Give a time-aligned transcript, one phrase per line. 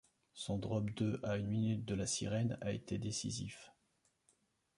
[0.33, 3.71] Son drop de à une minute de la sirène a été décisif.